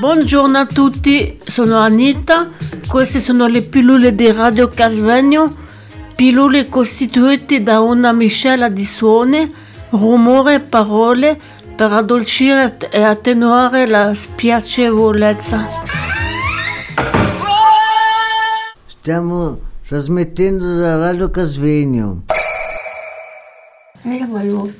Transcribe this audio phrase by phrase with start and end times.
[0.00, 2.48] Buongiorno a tutti, sono Anita,
[2.88, 5.54] queste sono le pillole di Radio Casvegno,
[6.16, 9.54] pillole costituite da una miscela di suoni,
[9.90, 11.38] rumore e parole
[11.76, 15.66] per addolcire e attenuare la spiacevolezza.
[18.86, 22.22] Stiamo trasmettendo da Radio Casvegno.
[24.02, 24.70] Io volevo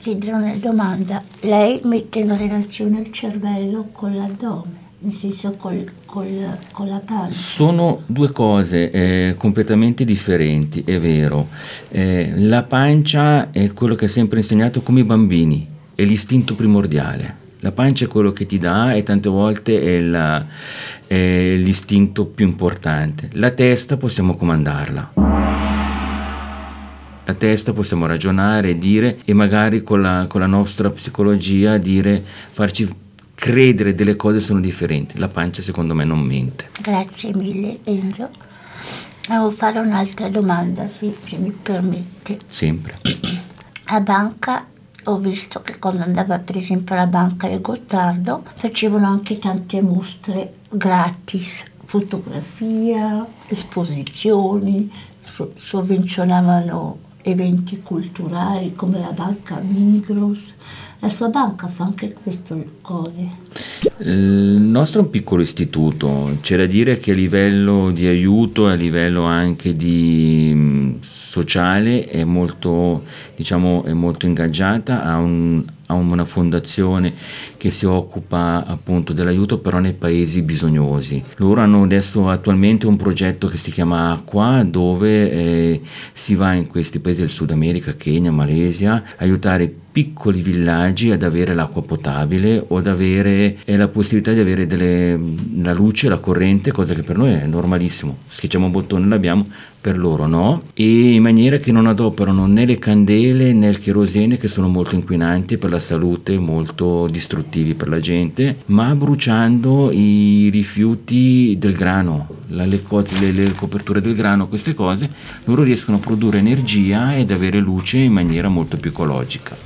[0.00, 1.22] chiedere una domanda.
[1.40, 7.30] Lei mette in relazione il cervello con l'addome, nel senso col, col- con la pancia.
[7.36, 11.48] Sono due cose eh, completamente differenti, è vero.
[11.88, 17.44] Eh, la pancia è quello che ha sempre insegnato come i bambini, è l'istinto primordiale.
[17.60, 20.44] La pancia è quello che ti dà e tante volte è, la-
[21.06, 23.30] è l'istinto più importante.
[23.32, 25.25] La testa possiamo comandarla.
[27.28, 32.22] La testa possiamo ragionare, dire e magari con la, con la nostra psicologia dire,
[32.52, 32.88] farci
[33.34, 35.18] credere delle cose sono differenti.
[35.18, 36.70] La pancia secondo me non mente.
[36.80, 38.30] Grazie mille Enzo.
[39.26, 42.38] Devo fare un'altra domanda, sì, se mi permette.
[42.48, 42.96] Sempre.
[43.86, 44.64] A banca
[45.02, 50.58] ho visto che quando andava per esempio alla banca del Gottardo facevano anche tante mostre
[50.68, 60.54] gratis, fotografia, esposizioni, so- sovvenzionavano eventi culturali come la banca Migros.
[61.00, 63.28] La sua banca fa anche queste cose.
[63.98, 68.72] Il nostro è un piccolo istituto, c'è da dire che a livello di aiuto e
[68.72, 73.02] a livello anche di mh, sociale è molto,
[73.34, 77.14] diciamo, è molto ingaggiata, ha, un- ha una fondazione
[77.56, 81.22] che si occupa appunto dell'aiuto però nei paesi bisognosi.
[81.36, 85.80] Loro hanno adesso attualmente un progetto che si chiama Acqua dove eh,
[86.12, 91.54] si va in questi paesi del Sud America, Kenya, Malesia, aiutare piccoli villaggi ad avere
[91.54, 95.18] l'acqua potabile o ad avere eh, la possibilità di avere delle-
[95.62, 98.18] la luce, la corrente, cosa che per noi è normalissimo.
[98.28, 99.46] Schiacciamo un bottone l'abbiamo,
[99.80, 104.36] per loro no, e in maniera che non adoperano né le candele né il cherosene
[104.36, 110.50] che sono molto inquinanti per la salute, molto distruttivi per la gente, ma bruciando i
[110.52, 112.82] rifiuti del grano, la- le,
[113.20, 115.08] le- le coperture del grano, queste cose,
[115.44, 119.56] loro riescono a produrre energia ed avere luce in maniera molto più ecologica.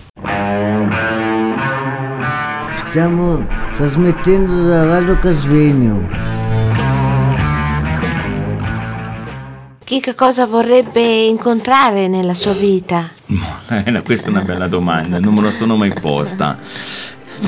[2.91, 3.47] Stiamo
[3.77, 6.09] trasmettendo da Radio Casvegno.
[9.85, 13.09] Chi che cosa vorrebbe incontrare nella sua vita?
[13.69, 16.59] Eh, questa è una bella domanda, non me la sono mai posta.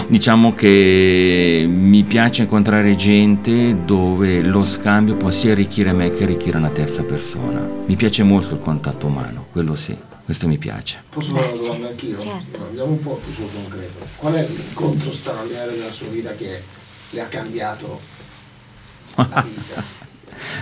[0.06, 6.56] Diciamo che mi piace incontrare gente dove lo scambio può sia arricchire me che arricchire
[6.56, 7.60] una terza persona.
[7.86, 11.02] Mi piace molto il contatto umano, quello sì, questo mi piace.
[11.08, 12.18] Posso fare una domanda anch'io?
[12.18, 12.64] certo.
[12.66, 13.98] Andiamo un po' più sul concreto.
[14.16, 16.62] Qual è l'incontro straordinario della sua vita che
[17.10, 18.00] le ha cambiato
[19.16, 20.00] la vita?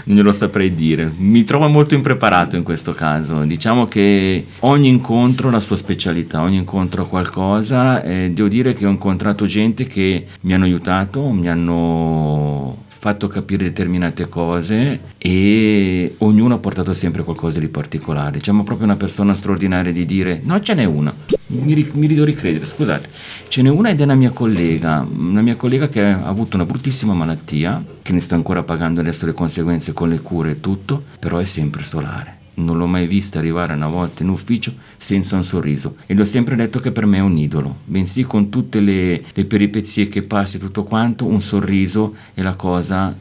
[0.04, 1.12] Non glielo saprei dire.
[1.16, 3.42] Mi trovo molto impreparato in questo caso.
[3.42, 8.02] Diciamo che ogni incontro ha la sua specialità, ogni incontro ha qualcosa.
[8.02, 13.64] E devo dire che ho incontrato gente che mi hanno aiutato, mi hanno fatto capire
[13.64, 18.32] determinate cose e ognuno ha portato sempre qualcosa di particolare.
[18.32, 21.39] Diciamo proprio una persona straordinaria di dire no, ce n'è una.
[21.52, 23.08] Mi, mi rido ricredere, scusate.
[23.48, 26.64] Ce n'è una ed è una mia collega, una mia collega che ha avuto una
[26.64, 31.02] bruttissima malattia, che ne sta ancora pagando adesso le conseguenze con le cure e tutto,
[31.18, 32.38] però è sempre solare.
[32.54, 36.56] Non l'ho mai vista arrivare una volta in ufficio senza un sorriso e ho sempre
[36.56, 40.56] detto che per me è un idolo, bensì con tutte le, le peripezie che passa
[40.56, 43.16] e tutto quanto, un sorriso è la cosa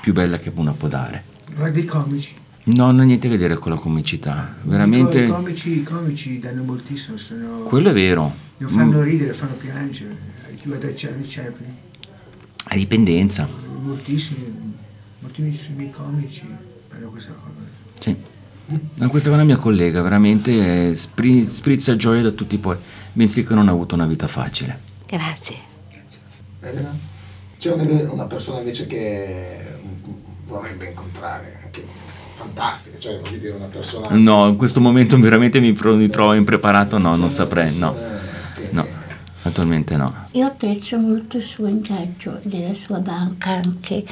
[0.00, 1.24] più bella che una può dare.
[1.54, 2.34] Guarda i comici.
[2.68, 6.40] No, non ha niente a che vedere con la comicità, veramente I comici, i comici
[6.40, 8.34] danno moltissimo, sono, quello è vero.
[8.58, 10.16] non fanno Mm, ridere, fanno piangere.
[10.56, 11.72] Chi va da Charlie Chaplin,
[12.68, 13.48] a dipendenza.
[13.82, 14.74] moltissimi,
[15.20, 16.44] moltissimi comici
[16.88, 17.54] fanno questa cosa.
[18.00, 18.16] Sì.
[18.94, 22.78] No, questa è una mia collega, veramente eh, spri- sprizza gioia da tutti i pori,
[23.12, 24.76] bensì che non ha avuto una vita facile.
[25.06, 25.54] Grazie.
[26.62, 26.92] Elena?
[27.58, 30.12] C'è una, una persona invece che mm,
[30.46, 31.84] vorrebbe incontrare, anche
[32.36, 34.08] fantastica, cioè voglio dire una persona...
[34.10, 38.86] No, in questo momento veramente mi, trovo impreparato, no, non saprei, no, Eh, no,
[39.42, 40.28] attualmente no.
[40.32, 44.04] Io apprezzo molto il suo ingaggio della sua banca anche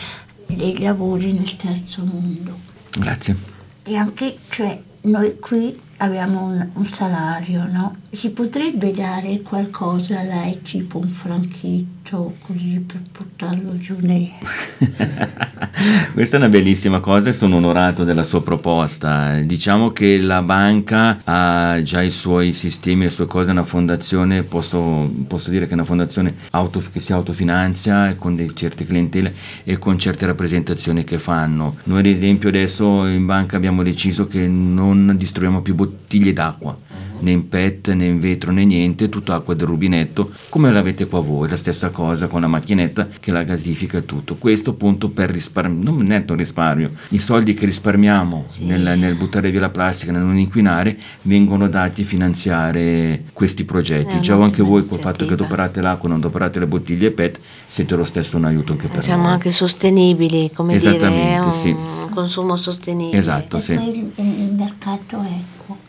[0.47, 2.59] dei lavori nel terzo mondo.
[2.99, 3.37] Grazie.
[3.83, 7.97] E anche, cioè, noi qui abbiamo un, un salario, no?
[8.11, 14.33] Si potrebbe dare qualcosa a lei, tipo un franchetto, così per portarlo giù nei...
[16.13, 19.41] Questa è una bellissima cosa e sono onorato della sua proposta.
[19.41, 25.11] Diciamo che la banca ha già i suoi sistemi, le sue cose, una fondazione, posso,
[25.27, 29.35] posso dire che è una fondazione auto, che si autofinanzia con certe clientele
[29.65, 31.77] e con certe rappresentazioni che fanno.
[31.85, 35.94] Noi ad esempio adesso in banca abbiamo deciso che non distribuiamo più bottiglie
[36.33, 36.77] d'acqua
[37.25, 41.21] né in PET né in vetro né niente, tutta acqua del rubinetto, come l'avete qua
[41.21, 44.37] voi, la stessa cosa con la macchinetta che la gasifica e tutto.
[44.37, 49.61] Questo appunto per risparmio, non netto risparmio, i soldi che risparmiamo nel, nel buttare via
[49.61, 54.17] la plastica, nel non inquinare, vengono dati a finanziare questi progetti.
[54.17, 57.95] È Già anche voi col fatto che adoperate l'acqua, non adoperate le bottiglie PET, siete
[57.95, 59.33] lo stesso un aiuto anche per Siamo noi.
[59.33, 61.75] anche sostenibili, come dire, è Esattamente, un sì.
[62.11, 63.17] consumo sostenibile.
[63.17, 63.75] Esatto, e sì.
[63.75, 65.84] poi il, il mercato ecco.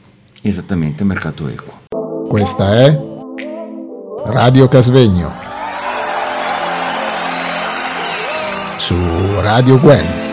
[0.47, 2.27] Esattamente, mercato equo.
[2.27, 3.01] Questa è
[4.25, 5.33] Radio Casvegno
[8.77, 8.95] su
[9.41, 10.24] Radio Gwen.